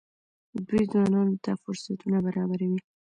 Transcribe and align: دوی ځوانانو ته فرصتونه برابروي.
دوی 0.67 0.83
ځوانانو 0.91 1.35
ته 1.43 1.51
فرصتونه 1.61 2.17
برابروي. 2.27 2.79